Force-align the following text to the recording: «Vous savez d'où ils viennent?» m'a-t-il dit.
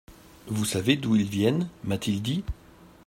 «Vous 0.47 0.65
savez 0.65 0.95
d'où 0.95 1.15
ils 1.15 1.29
viennent?» 1.29 1.69
m'a-t-il 1.83 2.23
dit. 2.23 2.43